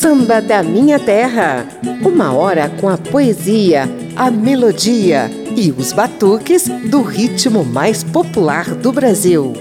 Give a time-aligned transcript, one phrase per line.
[0.00, 1.66] Samba da Minha Terra.
[2.02, 8.92] Uma hora com a poesia, a melodia e os batuques do ritmo mais popular do
[8.92, 9.52] Brasil.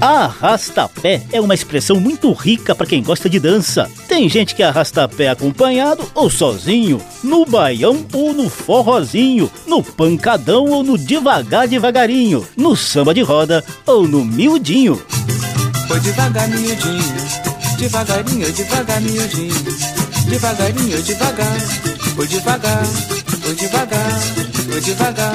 [0.00, 3.86] Arrasta-pé é uma expressão muito rica para quem gosta de dança.
[4.08, 10.70] Tem gente que arrasta pé acompanhado ou sozinho, no baião ou no forrozinho, no pancadão
[10.70, 14.98] ou no devagar devagarinho, no samba de roda ou no miudinho.
[15.88, 17.16] Foi devagar, miudinho,
[17.78, 19.54] devagarinho, devagar, miudinho,
[20.28, 21.60] devagarinho, devagar,
[22.16, 22.84] foi devagar,
[23.42, 24.20] foi devagar,
[24.68, 25.34] foi devagar,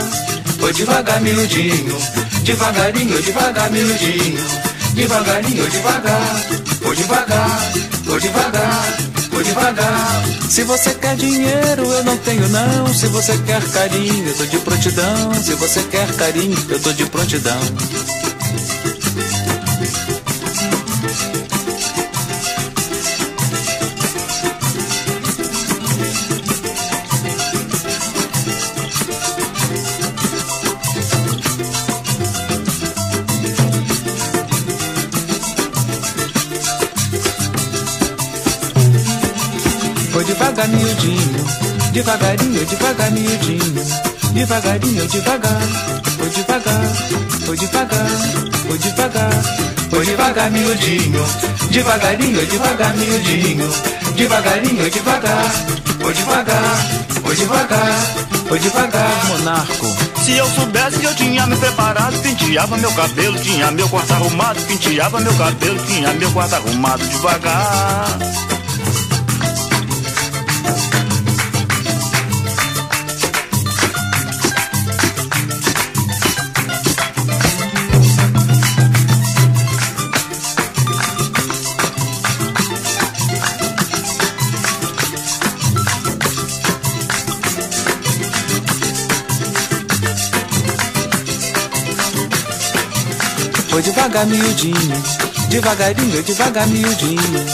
[0.59, 1.97] foi devagar, miudinho,
[2.43, 4.45] devagarinho, devagar, miudinho,
[4.93, 6.35] devagarinho, devagar,
[6.81, 7.71] foi devagar,
[8.05, 9.11] foi devagar,
[9.43, 10.23] devagar.
[10.49, 12.93] Se você quer dinheiro, eu não tenho não.
[12.93, 15.33] Se você quer carinho, eu tô de prontidão.
[15.33, 17.59] Se você quer carinho, eu tô de prontidão.
[40.91, 41.45] Miudinho,
[41.93, 43.85] devagarinho, devagar, miudinho,
[44.33, 45.61] devagarinho, devagar.
[46.17, 46.85] Foi devagar,
[47.45, 48.07] foi devagar,
[48.67, 49.31] foi devagar,
[49.89, 51.25] foi devagar, miudinho,
[51.69, 53.69] devagarinho, devagar, miudinho,
[54.15, 55.51] devagarinho, devagar.
[56.01, 56.77] Foi devagar,
[57.23, 58.01] foi devagar,
[58.47, 59.95] foi devagar, monarco.
[60.23, 65.19] Se eu soubesse eu tinha me preparado, penteava meu cabelo, tinha meu quarto arrumado, penteava
[65.19, 68.17] meu cabelo, tinha meu quarto arrumado devagar.
[93.71, 95.03] Foi devagar, miudinho,
[95.47, 97.45] devagarinho, devagar, miudinho,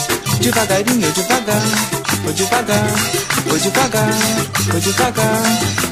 [0.41, 1.61] devagarinho, devagar.
[2.23, 2.89] Foi devagar,
[3.47, 4.13] foi devagar,
[4.71, 5.43] foi devagar,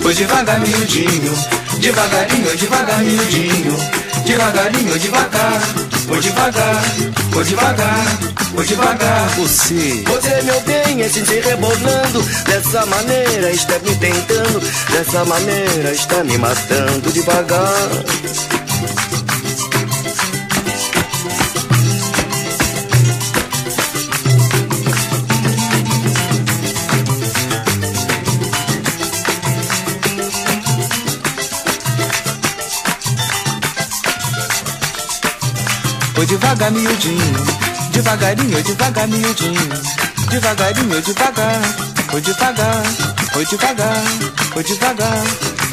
[0.02, 1.34] foi devagar, miudinho,
[1.80, 3.78] devagarinho, devagar, miudinho,
[4.26, 5.62] devagarinho, devagar.
[6.08, 6.84] Foi devagar,
[7.32, 8.06] foi devagar,
[8.54, 9.30] foi devagar.
[9.38, 12.22] Você, Você, meu bem, é se rebolando.
[12.46, 14.60] Dessa maneira está me tentando.
[14.92, 17.12] Dessa maneira está me matando.
[17.12, 18.55] Devagar
[36.26, 37.46] foi devagar, miudinho,
[37.92, 39.70] devagarinho, devagar, miudinho,
[40.30, 41.62] devagarinho, devagar.
[42.10, 42.84] Foi devagar,
[43.32, 44.04] foi devagar,
[44.54, 45.24] foi devagar,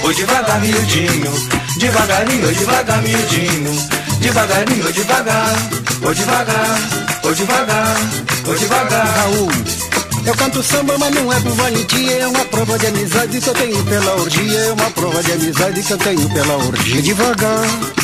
[0.01, 1.33] foi devagar, miudinho,
[1.79, 3.89] devagarinho, devagar, miudinho,
[4.21, 5.55] devagarinho, devagar.
[6.03, 6.79] Foi devagar,
[7.23, 7.97] foi devagar,
[8.45, 9.07] foi devagar.
[9.07, 9.49] Raul.
[10.27, 13.55] Eu canto samba, mas não é por valentia, é uma prova de amizade que eu
[13.55, 17.03] tenho pela orgia, é uma prova de amizade que eu tenho pela orgia.
[17.03, 18.02] Devagar.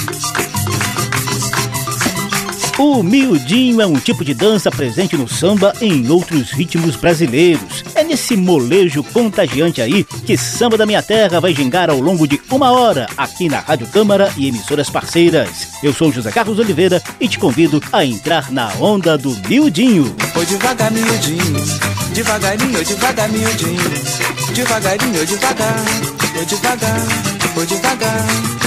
[2.78, 7.82] O miudinho é um tipo de dança presente no samba e em outros ritmos brasileiros.
[7.92, 12.40] É nesse molejo contagiante aí que Samba da Minha Terra vai gingar ao longo de
[12.48, 15.70] uma hora aqui na Rádio Câmara e emissoras parceiras.
[15.82, 20.14] Eu sou José Carlos Oliveira e te convido a entrar na onda do miudinho.
[20.32, 21.56] Foi devagar, miudinho,
[22.14, 23.90] devagarinho, devagar, miudinho,
[24.54, 25.84] devagarinho, devagar,
[26.32, 27.00] foi devagar,
[27.54, 28.57] foi devagar.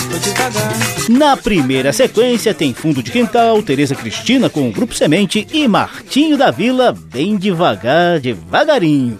[1.09, 6.37] Na primeira sequência tem Fundo de Quintal, Tereza Cristina com o Grupo Semente e Martinho
[6.37, 9.19] da Vila, bem devagar, devagarinho.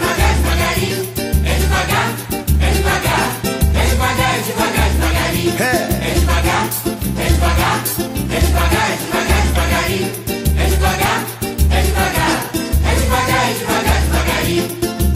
[9.93, 11.25] é devagar,
[11.69, 12.49] é devagar,
[12.85, 14.67] é devagar, é devagar, é devagarinho.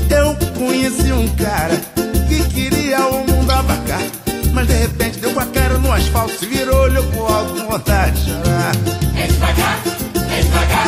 [0.09, 1.79] Eu conheci um cara
[2.27, 4.01] que queria o mundo abacar,
[4.53, 7.71] mas de repente deu com a cara no asfalto, se virou, olhou pro alto com
[7.71, 8.71] vontade de chorar.
[9.15, 9.79] É devagar,
[10.29, 10.87] é devagar,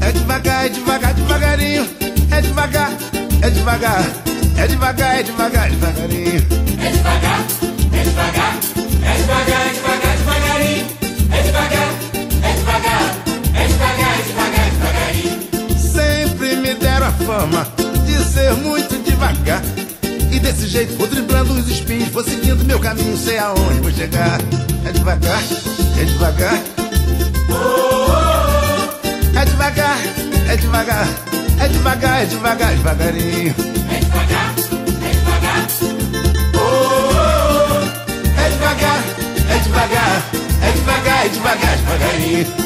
[0.00, 1.88] é devagar, é devagar, devagarinho,
[2.30, 2.90] é devagar,
[3.42, 4.04] é devagar,
[4.56, 6.46] é devagar, é devagar, devagarinho.
[6.80, 7.65] É devagar.
[24.06, 24.38] Chegar.
[24.84, 25.42] É devagar,
[25.98, 26.62] é devagar.
[29.34, 29.98] É devagar,
[30.48, 31.08] é devagar,
[31.58, 33.54] é devagar, é devagar, devagarinho.
[33.90, 34.54] É devagar,
[35.02, 35.66] é devagar,
[38.38, 39.02] É devagar,
[39.50, 40.22] é devagar,
[40.62, 42.65] é devagar, é devagar, devagarinho.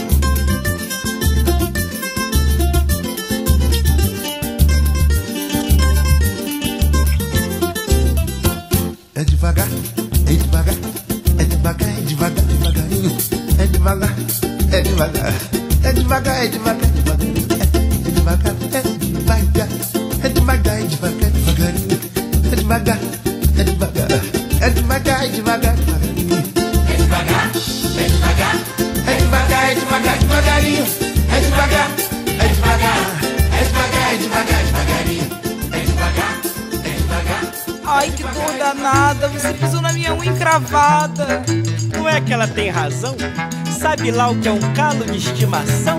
[22.70, 22.98] Devagar,
[23.58, 24.08] é devagar,
[24.60, 26.36] é devagar, é devagar, devagarinho.
[26.88, 27.50] é devagar,
[27.98, 28.54] é devagar,
[29.08, 30.86] É devagar, é devagar, devagarinho.
[31.32, 31.90] É devagar,
[32.28, 33.00] é devagar,
[33.58, 35.28] é devagar, é devagar, devagarinho.
[35.72, 36.40] é devagar,
[36.84, 37.42] é devagar.
[37.86, 39.28] Ai, que dor danada.
[39.30, 41.42] Você pisou na minha unha encravada.
[41.92, 43.16] Não é que ela tem razão?
[43.80, 45.98] Sabe lá o que é um calo de estimação?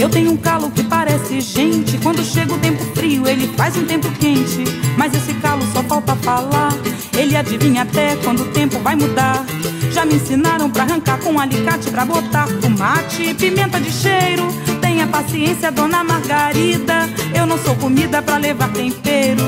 [0.00, 1.98] Eu tenho um calo que parece gente.
[1.98, 4.64] Quando chega o tempo frio, ele faz um tempo quente.
[4.96, 6.72] Mas esse calo só falta falar.
[7.18, 9.44] Ele adivinha até quando o tempo vai mudar.
[9.92, 14.48] Já me ensinaram pra arrancar com um alicate pra botar tomate pimenta de cheiro.
[14.80, 17.06] Tenha paciência, dona Margarida.
[17.34, 19.42] Eu não sou comida pra levar tempero.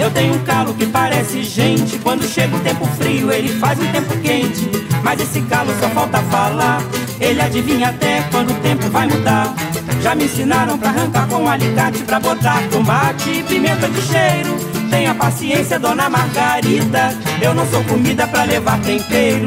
[0.00, 1.96] Eu tenho um calo que parece gente.
[2.00, 4.68] Quando chega o tempo frio, ele faz um tempo quente.
[5.04, 6.82] Mas esse calo só falta falar.
[7.20, 9.54] Ele adivinha até quando o tempo vai mudar.
[10.02, 14.56] Já me ensinaram pra arrancar com alicate pra botar tomate e pimenta de cheiro.
[14.90, 17.16] Tenha paciência, dona Margarida.
[17.40, 19.46] Eu não sou comida pra levar tempero.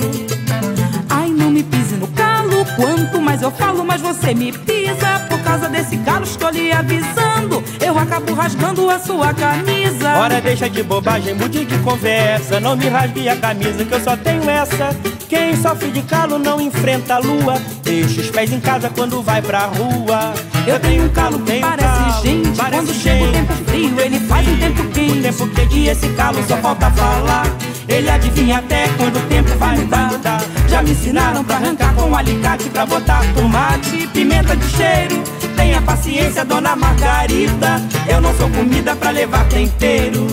[2.76, 5.20] Quanto mais eu falo, mais você me pisa.
[5.30, 7.64] Por causa desse calo, estou lhe avisando.
[7.80, 10.18] Eu acabo rasgando a sua camisa.
[10.18, 12.60] Ora, deixa de bobagem, mude de conversa.
[12.60, 14.96] Não me rasgue a camisa, que eu só tenho essa.
[15.30, 17.56] Quem sofre de calo não enfrenta a lua.
[17.84, 20.34] Deixa os pés em casa quando vai pra rua.
[20.68, 22.58] Eu tenho um calo que parece calo, gente.
[22.58, 25.22] parece Quando chega o tempo frio, ele faz um tempo O quente.
[25.22, 27.48] tempo quente e esse calo só falta falar.
[27.88, 30.42] Ele adivinha até quando o tempo vai mudar.
[30.68, 35.24] Já me ensinaram pra arrancar com um alicate pra botar tomate pimenta de cheiro.
[35.56, 37.82] Tenha paciência, dona Margarida.
[38.08, 40.28] Eu não sou comida pra levar tempero.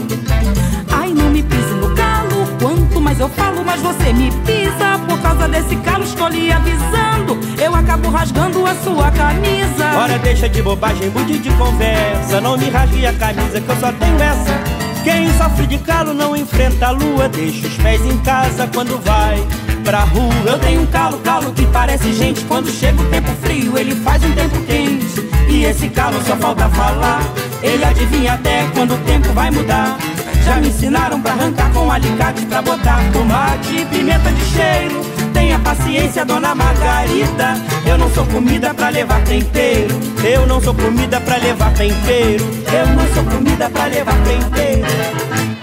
[0.90, 2.46] Ai, não me pise no calo.
[2.60, 4.98] Quanto mais eu falo, mais você me pisa.
[5.08, 7.38] Por causa desse calo, estou lhe avisando.
[7.62, 9.96] Eu acabo rasgando a sua camisa.
[9.96, 12.40] Ora, deixa de bobagem, mude de conversa.
[12.40, 14.82] Não me rasgue a camisa, que eu só tenho essa.
[15.04, 17.28] Quem sofre de calo não enfrenta a lua.
[17.28, 19.44] Deixa os pés em casa quando vai
[19.82, 20.32] pra rua.
[20.46, 22.44] Eu tenho um calo, calo que parece gente.
[22.44, 25.28] Quando chega o tempo frio, ele faz um tempo quente.
[25.48, 27.22] E esse calo só falta falar.
[27.62, 29.98] Ele adivinha até quando o tempo vai mudar.
[30.44, 35.00] Já me ensinaram pra arrancar com alicate pra botar tomate e pimenta de cheiro.
[35.32, 37.54] Tenha paciência, dona Margarida.
[37.86, 40.00] Eu não sou comida pra levar tempero.
[40.24, 42.44] Eu não sou comida pra levar tempero.
[42.72, 45.61] Eu não sou comida pra levar tempero.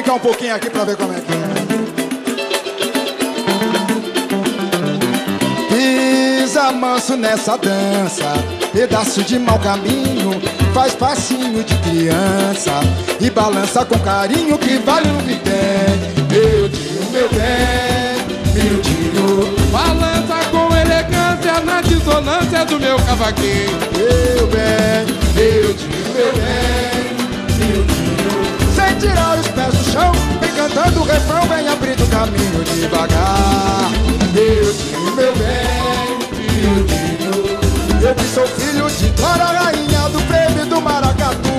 [0.00, 1.36] Brincar um pouquinho aqui pra ver como é que é.
[6.40, 8.32] Pisa manso nessa dança,
[8.72, 10.40] pedaço de mau caminho,
[10.72, 12.80] faz passinho de criança
[13.20, 16.00] e balança com carinho que vale um vitém.
[16.30, 18.16] Meu tio, meu bem,
[18.54, 23.78] meu tio, Balança com elegância na dissonância do meu cavaquinho.
[23.96, 25.04] meu bem,
[25.34, 26.79] meu tio, meu bem,
[29.00, 33.90] tirar os pés do chão, vem cantando o refrão, vem abrindo o caminho devagar.
[34.32, 38.06] Meu tio, meu bem, tio.
[38.06, 41.50] Eu que sou filho de Clara, rainha do prêmio do Maracatu.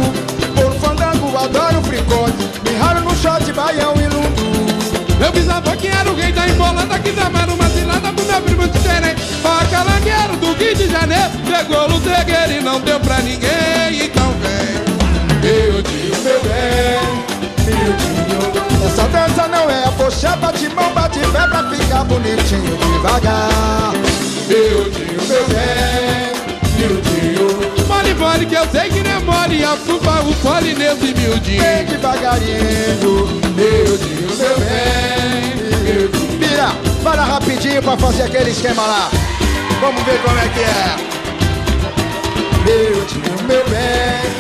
[0.56, 4.72] Por fandango, adoro fricote, me raro no shot, baião e lundu.
[5.20, 8.68] Meu bisavô que era o rei da embolada Que dava uma cilada pro meu primo
[8.68, 11.88] diferente Pacalangueiro do Rio de Janeiro Chegou
[21.20, 23.94] pé pra ficar bonitinho devagar.
[24.48, 26.32] Meu meu bem,
[26.78, 27.48] miudinho.
[27.88, 31.62] Mole, mole, que eu sei que não é mole, afuba o fole nesse miudinho.
[31.62, 36.40] Bem devagarinho, miudinho, meu bem, miudinho.
[36.40, 36.72] Mira,
[37.04, 39.10] para rapidinho pra fazer aquele esquema lá.
[39.80, 40.96] Vamos ver como é que é.
[42.66, 44.32] Miudinho, meu bem,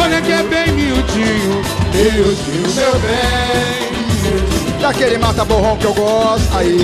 [0.00, 1.62] Olha que é bem miudinho,
[1.92, 3.93] miudinho, meu bem.
[4.84, 6.54] Daquele mata-borrão que eu gosto.
[6.54, 6.76] Aí,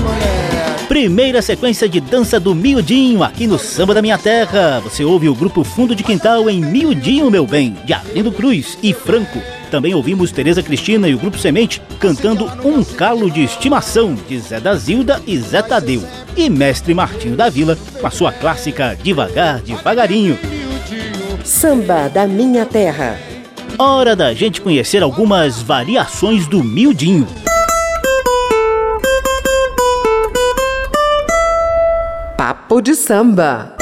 [0.00, 0.86] moleque.
[0.88, 4.80] Primeira sequência de dança do Miudinho aqui no Samba da Minha Terra.
[4.80, 8.94] Você ouve o grupo Fundo de Quintal em Miudinho, meu bem, de Arlindo Cruz e
[8.94, 9.42] Franco.
[9.70, 14.58] Também ouvimos Tereza Cristina e o Grupo Semente cantando Um Calo de Estimação de Zé
[14.58, 16.02] da Zilda e Zé Tadeu.
[16.34, 20.38] E Mestre Martinho da Vila com a sua clássica Devagar, Devagarinho.
[21.44, 23.27] Samba da Minha Terra.
[23.80, 27.28] Hora da gente conhecer algumas variações do miudinho.
[32.36, 33.77] Papo de samba.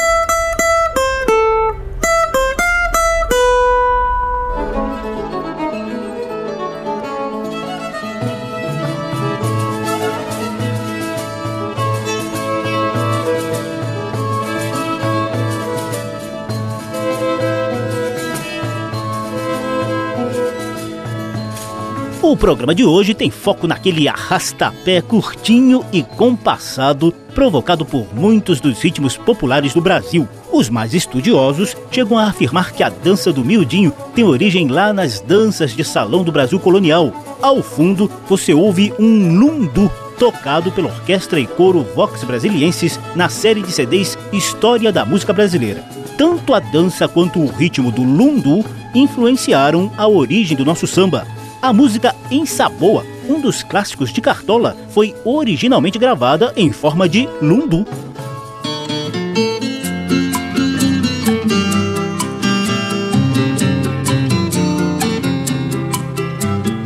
[22.37, 28.79] O programa de hoje tem foco naquele arrastapé curtinho e compassado provocado por muitos dos
[28.79, 30.29] ritmos populares do Brasil.
[30.53, 35.19] Os mais estudiosos chegam a afirmar que a dança do miudinho tem origem lá nas
[35.19, 37.11] danças de salão do Brasil colonial.
[37.41, 43.63] Ao fundo, você ouve um lundu tocado pela orquestra e coro Vox Brasilienses na série
[43.63, 45.83] de CDs História da Música Brasileira.
[46.19, 48.63] Tanto a dança quanto o ritmo do lundu
[48.95, 51.36] influenciaram a origem do nosso samba.
[51.63, 57.85] A música Ensaboa, um dos clássicos de Cartola, foi originalmente gravada em forma de lundu.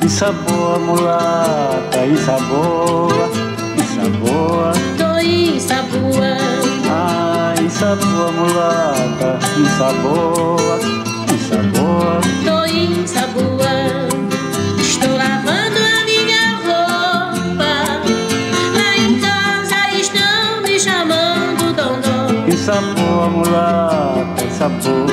[0.03, 3.31] Ensaboa, mulata, ensaboa,
[3.77, 4.73] ensaboa.
[4.99, 6.37] Tô ensaboa.
[6.89, 10.79] Ah, ensaboa, mulata, ensaboa,
[11.33, 12.21] ensaboa.
[12.45, 13.50] Tô ensaboa.
[22.71, 25.11] Ensaboa, mulata, ensaboa.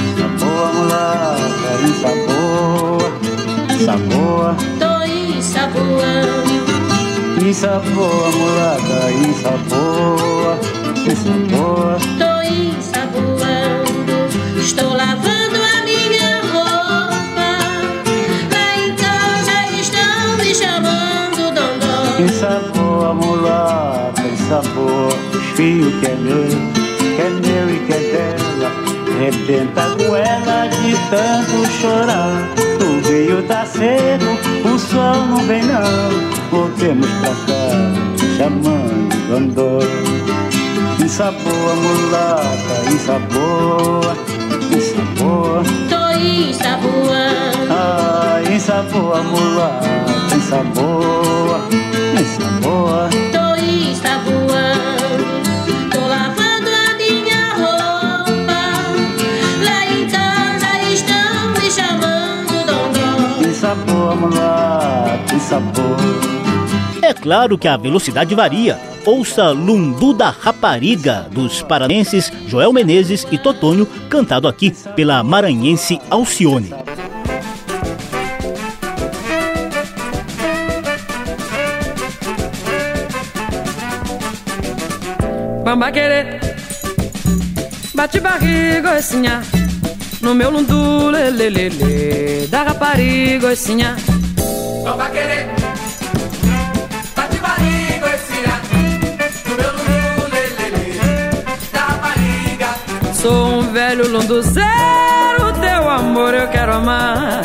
[0.00, 3.08] Ensaboa, mulata, ensaboa,
[3.74, 4.56] ensaboa.
[4.78, 4.92] Tô
[5.36, 6.56] ensaboando.
[7.46, 10.58] Ensaboa, mulata, ensaboa,
[11.06, 11.98] ensaboa.
[12.18, 14.16] Tô ensaboando.
[14.58, 17.50] Estou lavando a minha roupa.
[18.50, 22.24] Lá em casa estão me chamando Dondô.
[22.24, 25.10] Ensaboa, mulata, ensaboa.
[25.34, 26.46] Os fios que é meu,
[26.98, 28.70] que é meu e que é dela.
[29.18, 32.48] Rebenta a goela de tanto chorar.
[32.80, 34.32] O rio tá seco,
[34.66, 36.30] o sol não vem não.
[36.50, 39.78] Voltemos pra cá, chamando Dondô.
[41.02, 44.16] Ensaboa, mulata, ensaboa,
[44.72, 45.62] ensaboa.
[45.88, 47.68] Tô ensaboando.
[47.70, 49.88] Ah, ensaboa, mulata,
[50.34, 51.29] ensaboa,
[65.50, 65.96] ensaboa.
[67.02, 68.78] É claro que a velocidade varia.
[69.04, 76.70] Ouça Lundu da Rapariga, dos paranenses Joel Menezes e Totônio, cantado aqui pela maranhense Alcione.
[85.64, 86.40] Bamba querer
[87.94, 89.42] Bate barriga, oicinha
[90.20, 93.94] No meu lundu, lelelele Da rapariga, oicinha
[94.90, 95.46] Bamba querer.
[97.14, 98.60] Bate barriga, oicinha
[99.46, 101.00] No meu lundu, lelele
[101.72, 107.42] Da rapariga Sou um velho lunduzeiro Teu amor eu quero amar.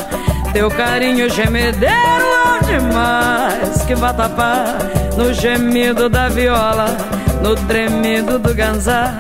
[0.54, 3.84] Teu carinho gemedeiro é demais.
[3.86, 4.80] Que vatapá
[5.16, 6.98] No gemido da viola.
[7.44, 9.16] No tremido do ganzá.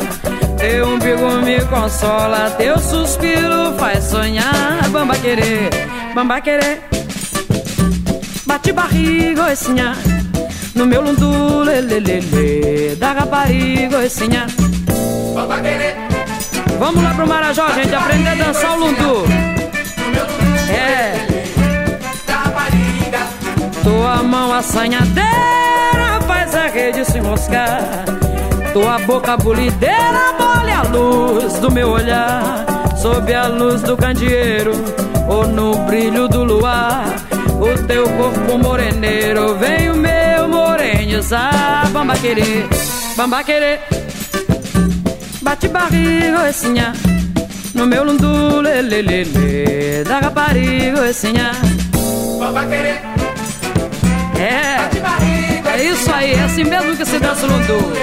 [0.58, 2.50] Teu umbigo me consola.
[2.58, 4.89] Teu suspiro faz sonhar.
[4.89, 5.70] Bamba querer,
[6.15, 6.95] bamba querer
[8.66, 9.94] Bate barriga, oicinha
[10.74, 14.00] No meu lundu, lelelele Da rapariga,
[15.36, 15.96] Bamba querer
[16.80, 19.26] Vamos lá pro Marajó, gente, aprender a dançar o lundu.
[20.68, 21.14] É.
[23.84, 28.04] Tua mão assanhadeira faz a rede se enroscar.
[28.74, 32.66] Tua boca bulideira molha a luz do meu olhar
[32.98, 34.74] Sob a luz do candeeiro
[35.30, 37.06] ou no brilho do luar
[37.60, 41.22] O teu corpo moreneiro vem o meu morenho
[41.92, 42.68] Bamba querer,
[43.16, 43.80] bamba querer.
[45.42, 46.94] Bate barriga, essinha
[47.74, 51.52] No meu lundu, lelelele Da rapariga, essinha
[52.40, 53.02] Bamba querer.
[54.38, 57.94] É, é isso aí, é assim mesmo que se dança o lundu.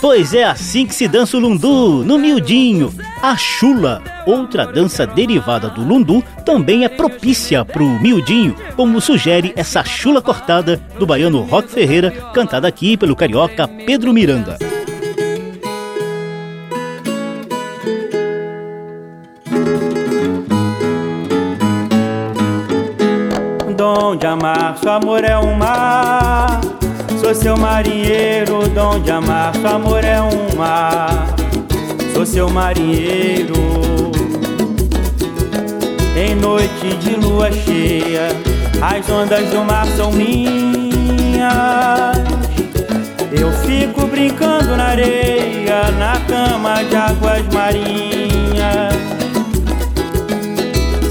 [0.00, 2.92] Pois é assim que se dança o lundu, no miudinho.
[3.26, 9.82] A chula, outra dança derivada do lundu, também é propícia pro miudinho, como sugere essa
[9.82, 14.56] chula cortada do baiano Rock Ferreira, cantada aqui pelo carioca Pedro Miranda.
[23.76, 26.60] Dom de amar, seu amor é um mar
[27.20, 31.35] Sou seu marinheiro, dom de amar, seu amor é um mar.
[32.16, 33.52] Sou seu marinheiro.
[36.16, 38.28] Em noite de lua cheia,
[38.80, 41.46] as ondas do mar são minhas.
[43.30, 48.94] Eu fico brincando na areia, na cama de águas marinhas.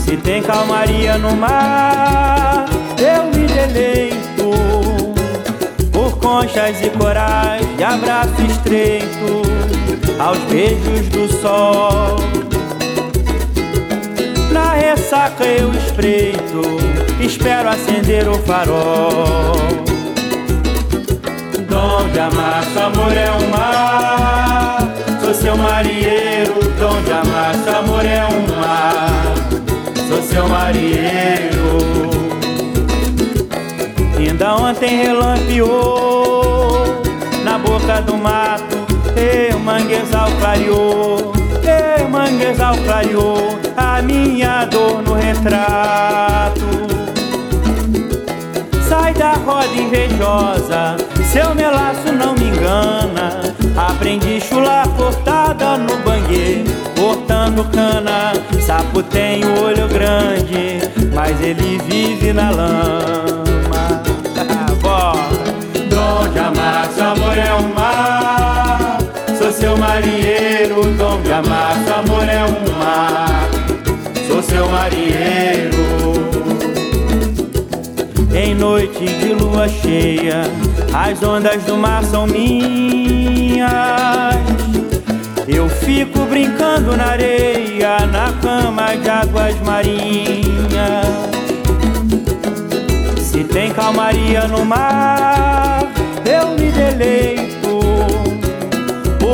[0.03, 2.65] Se tem calmaria no mar,
[2.97, 4.25] eu me deleito
[6.19, 9.44] conchas e corais de abraço estreito
[10.19, 12.15] aos beijos do sol.
[14.51, 16.62] Na ressaca eu espreito,
[17.19, 19.55] espero acender o farol.
[21.69, 24.77] Dom de amar, seu amor é um mar.
[25.22, 29.23] Sou seu marinheiro, dom de amar, seu amor é um mar.
[30.08, 31.56] Sou seu marinheiro.
[34.17, 36.86] Ainda ontem relampeou
[37.43, 38.74] na boca do mato,
[39.55, 46.65] o manguezal clareou, o manguezal clareou a minha dor no retrato.
[48.88, 50.97] Sai da roda invejosa,
[51.31, 53.53] seu melaço não me engana.
[53.75, 56.63] Aprendi chula cortada no banguê,
[56.97, 58.33] cortando cana.
[58.65, 60.79] Sapo tem o olho grande,
[61.13, 64.01] mas ele vive na lama
[65.89, 68.44] dom de amar, amor é um mar.
[69.58, 73.50] Seu marinheiro, dom de amar, amor é um mar.
[74.28, 75.86] Sou seu marinheiro.
[78.36, 80.44] Em noite de lua cheia,
[80.94, 83.76] as ondas do mar são minhas.
[85.48, 91.06] Eu fico brincando na areia, na cama de águas marinhas.
[93.22, 95.35] Se tem calmaria no mar,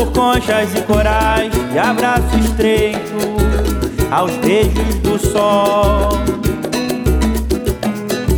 [0.02, 3.00] por conchas e corais e abraço estreito
[4.10, 6.10] aos beijos do sol.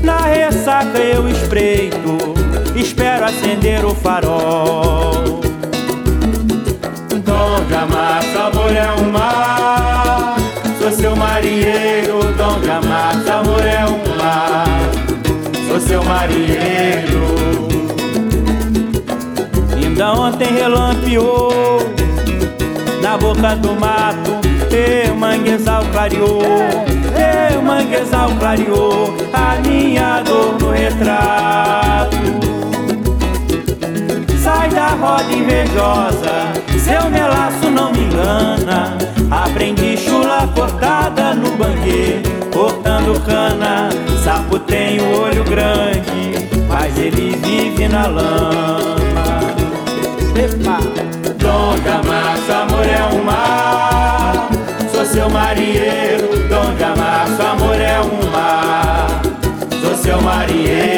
[0.04, 2.18] Na ressaca eu espreito,
[2.76, 5.42] espero acender o farol.
[7.24, 10.36] Dom de amar, sabor é um mar.
[10.82, 14.84] Sou seu marinheiro, dom de amar, sabor é um mar
[15.70, 17.73] sou seu marinheiro.
[19.94, 21.78] Ainda ontem relampeou
[23.00, 24.32] na boca do mato,
[25.12, 26.42] o manguezal clareou,
[27.56, 32.18] o manguezal clareou a minha dor no retrato.
[34.44, 36.54] Sai da roda invejosa,
[36.84, 38.98] seu melaço não me engana.
[39.30, 43.90] Aprendi chula cortada no banquete cortando cana.
[44.24, 48.83] Sapo tem o olho grande, mas ele vive na lama.
[51.74, 54.48] Dom amar, amor é um mar.
[54.92, 59.22] Sou seu marinheiro, dom amar, amor é um mar.
[59.82, 60.93] Sou seu marinheiro.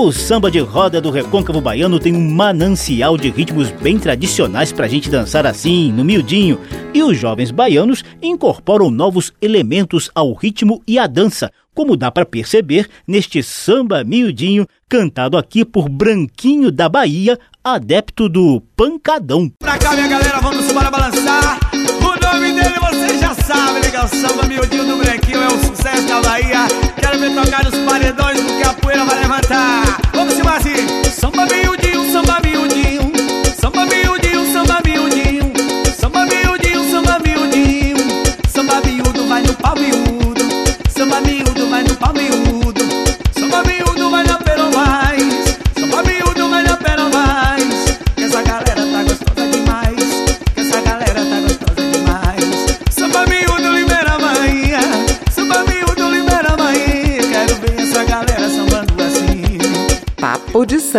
[0.00, 4.88] O samba de roda do recôncavo baiano tem um manancial de ritmos bem tradicionais pra
[4.88, 6.58] gente dançar assim, no miudinho.
[6.94, 12.24] E os jovens baianos incorporam novos elementos ao ritmo e à dança, como dá para
[12.24, 19.52] perceber neste samba miudinho cantado aqui por Branquinho da Bahia, adepto do pancadão.
[19.58, 21.60] Pra cá, minha galera, vamos embora balançar.
[21.74, 24.08] O nome dele você já sabe, legal.
[24.08, 26.66] Samba miudinho do Branquinho é um sucesso da Bahia.
[26.98, 29.19] Quero ver tocar nos paredões porque a poeira vai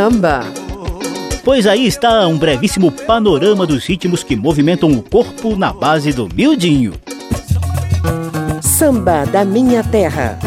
[0.01, 0.41] samba.
[1.43, 6.27] Pois aí está um brevíssimo panorama dos ritmos que movimentam o corpo na base do
[6.33, 6.93] miudinho.
[8.61, 10.39] Samba da minha terra.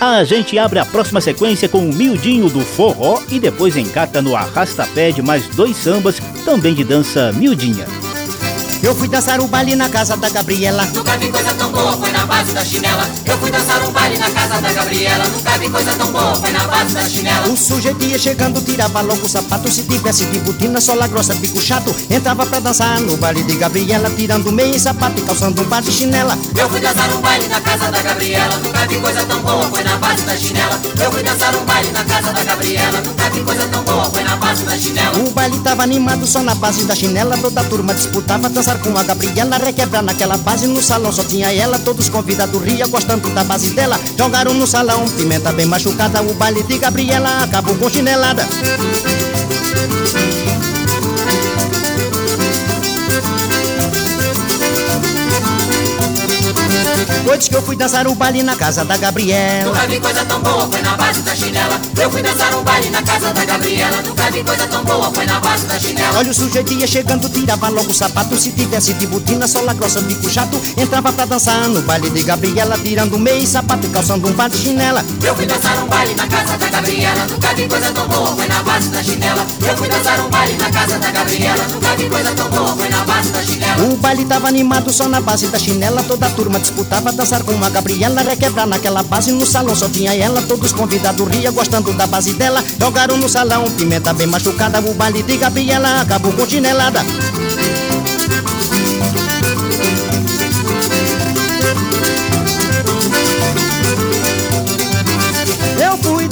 [0.00, 4.34] A gente abre a próxima sequência com o miudinho do forró e depois encata no
[4.34, 7.86] arrastapé de mais dois sambas, também de dança miudinha.
[8.82, 10.84] Eu fui dançar o baile na casa da Gabriela.
[10.94, 13.08] Nunca vi coisa tão boa, foi na base da chinela.
[13.24, 15.24] Eu fui dançar um baile na casa da Gabriela.
[15.28, 17.48] Nunca vi coisa tão boa, foi na base da chinela.
[17.48, 19.70] O sujeito ia chegando, tirava logo o sapato.
[19.70, 21.94] Se tivesse de botina, sola grossa, bico chato.
[22.10, 25.82] Entrava pra dançar no baile de Gabriela, tirando meia e sapato e calçando um par
[25.82, 26.38] de chinela.
[26.56, 28.56] Eu fui dançar um baile na casa da Gabriela.
[28.58, 30.80] Nunca vi coisa tão boa, foi na base da chinela.
[31.02, 33.00] Eu fui dançar um baile na casa da Gabriela.
[33.00, 35.18] Nunca vi coisa tão boa, foi na base da chinela.
[35.18, 37.36] O baile tava animado só na base da chinela.
[37.38, 39.58] Toda a turma disputava dançar com a Gabriela.
[39.58, 41.78] Requebrar naquela base, no salão só tinha ela.
[41.78, 43.98] Todos convidados ria, gostando da base dela.
[44.18, 46.20] Jogaram no salão, pimenta bem machucada.
[46.22, 48.46] O baile de Gabriela acabou com chinelada.
[57.26, 59.64] Noites que eu fui dançar o baile na casa da Gabriela.
[59.64, 61.80] Nunca vi coisa tão boa, foi na base da chinela.
[62.00, 64.00] Eu fui dançar um baile na casa da Gabriela.
[64.00, 66.18] Nunca vi coisa tão boa, foi na base da chinela.
[66.18, 68.36] Olha o sujeito ia chegando, tirava logo o sapato.
[68.38, 70.62] Se tivesse de botina, sola grossa, bico chato.
[70.76, 74.48] Entrava pra dançar no baile de Gabriela, tirando meia e sapato e calçando um par
[74.48, 75.04] de chinela.
[75.20, 77.26] Eu fui dançar um baile na casa da Gabriela.
[77.26, 79.44] Nunca vi coisa tão boa, foi na base da chinela.
[79.68, 81.66] Eu fui dançar um baile na casa da Gabriela.
[81.74, 83.82] Nunca vi coisa tão boa, foi na base da chinela.
[83.82, 86.04] O baile tava animado só na base da chinela.
[86.04, 88.22] Toda a turma disputava dançar com a Gabriela.
[88.22, 90.42] Requebrar naquela base, no salão só tinha ela.
[90.42, 92.62] Todos convidados ria, gostando da base dela.
[92.78, 94.78] Jogaram no salão, pimenta bem machucada.
[94.80, 97.00] O baile de Gabriela acabou com chinelada.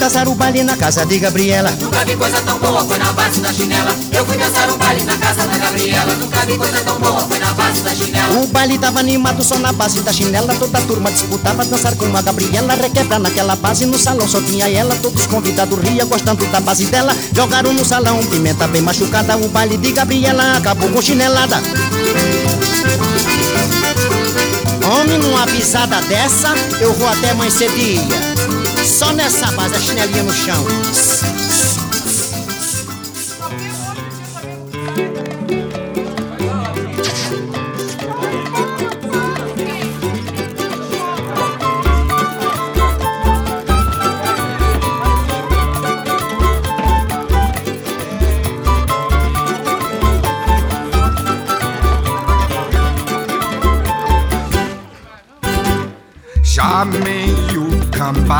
[0.04, 1.70] Dançar o baile na casa de Gabriela.
[1.80, 3.90] Nunca vi coisa tão boa, foi na base da chinela.
[4.12, 6.14] Eu fui dançar um baile na casa da Gabriela.
[6.16, 8.34] Nunca vi coisa tão boa, foi na base da chinela.
[8.34, 10.54] O baile tava animado só na base da chinela.
[10.56, 12.74] Toda a turma disputava dançar com a Gabriela.
[12.74, 14.94] Requebrar naquela base, no salão só tinha ela.
[14.96, 17.16] Todos convidados ria, gostando da base dela.
[17.32, 19.38] Jogaram no salão, pimenta bem machucada.
[19.38, 21.62] O baile de Gabriela acabou com chinelada.
[24.84, 28.33] Homem, numa pisada dessa, eu vou até mais cedinha.
[28.84, 31.33] Só nessa base, a chinelinha no chão.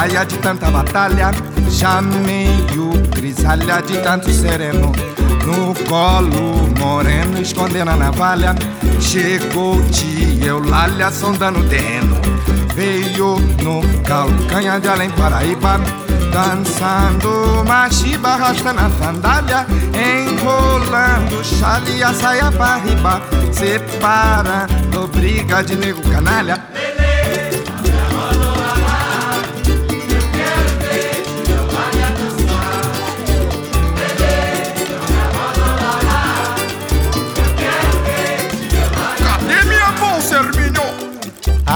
[0.04, 1.30] Cambaia de tanta batalha,
[1.70, 4.92] já meio grisalha de tanto sereno.
[5.46, 8.54] No colo moreno, escondendo a navalha,
[9.00, 12.16] chegou tia Eulália sondando o terreno.
[12.74, 15.80] Veio no calcanha de além Paraíba,
[16.32, 24.66] dançando machiba, arrastando a sandália, enrolando chale a saia pra riba, separa,
[25.12, 26.58] briga de nego canalha.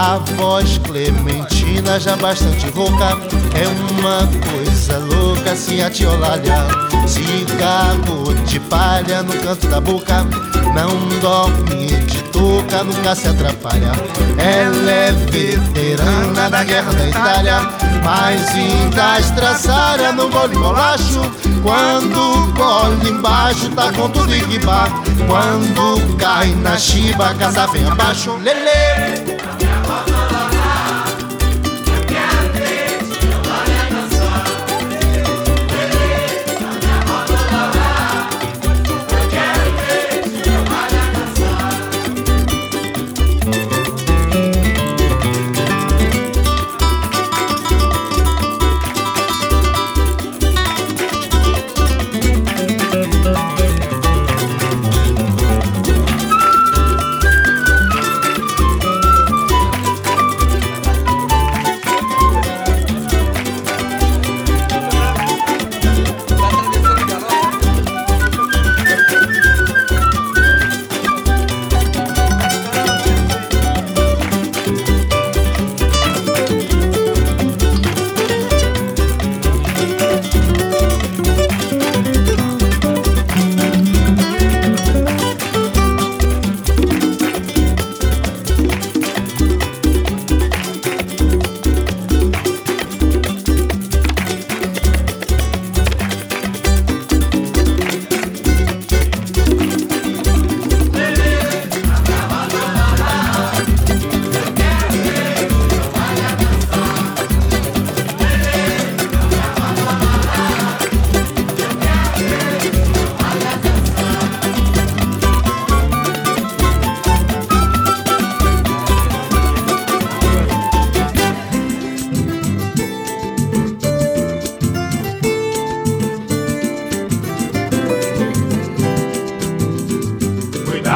[0.00, 3.18] A voz clementina já bastante rouca.
[3.52, 6.68] É uma coisa louca se a tiolalha
[7.04, 10.24] Cigarro de palha no canto da boca.
[10.72, 13.90] Não dorme de touca, nunca se atrapalha.
[14.38, 17.60] Ela é veterana da guerra da Itália.
[18.04, 21.22] Mas ainda estraçalha no gole bolacho.
[21.60, 24.84] Quando gole embaixo tá com tudo em riba.
[25.26, 28.38] Quando cai na chiba, casa vem abaixo.
[28.44, 29.37] Lele!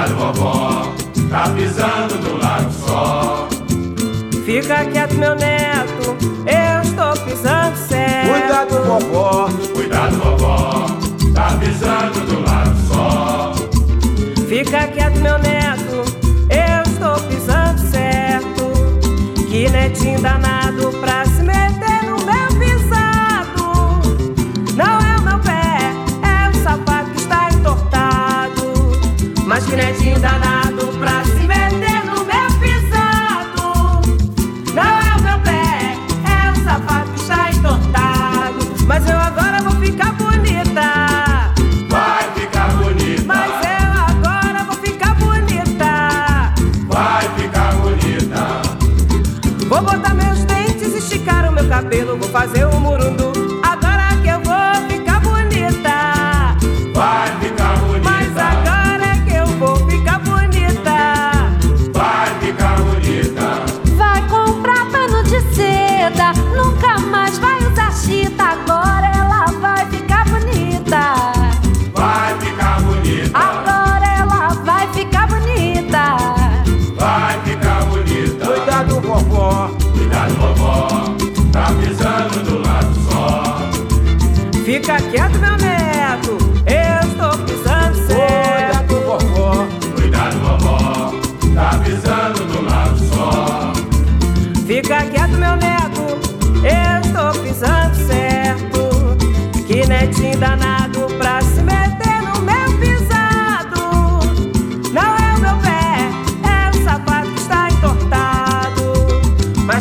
[0.03, 0.93] cuidado, vovó,
[1.31, 3.49] tá pisando no lago só.
[4.45, 8.31] Fica quieto, meu neto, eu estou pisando certo.
[8.31, 10.87] Cuidado, vovó, cuidado, vovó,
[11.35, 13.53] tá pisando no lago só.
[14.49, 16.05] Fica quieto, meu neto,
[16.51, 18.73] eu estou pisando certo.
[19.49, 21.25] Que netinho danado pra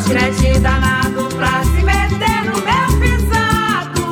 [0.08, 4.02] Mas danado pra se meter no meu pisado.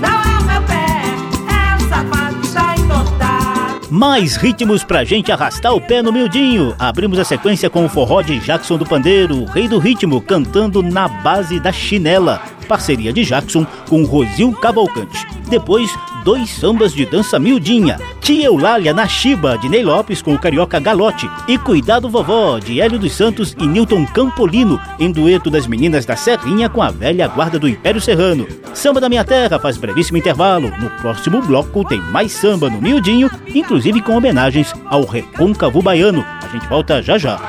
[0.00, 1.02] Não é o meu pé,
[1.46, 3.86] é o sapato está entortado.
[3.90, 6.74] Mais ritmos pra gente arrastar o pé no miudinho.
[6.78, 11.06] Abrimos a sequência com o forró de Jackson do Pandeiro, rei do ritmo, cantando na
[11.06, 12.40] base da chinela.
[12.66, 15.26] Parceria de Jackson com Rosil Cavalcante.
[15.48, 15.90] Depois,
[16.24, 17.98] dois sambas de dança miudinha.
[18.28, 21.26] Tia Eulália na Chiba, de Ney Lopes com o carioca Galote.
[21.48, 26.14] E Cuidado Vovó, de Hélio dos Santos e Newton Campolino, em dueto das meninas da
[26.14, 28.46] Serrinha com a velha guarda do Império Serrano.
[28.74, 30.70] Samba da Minha Terra faz brevíssimo intervalo.
[30.78, 36.22] No próximo bloco tem mais samba no miudinho, inclusive com homenagens ao Recôncavo Baiano.
[36.42, 37.40] A gente volta já já.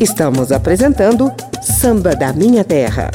[0.00, 3.10] Estamos apresentando Samba da Minha Terra.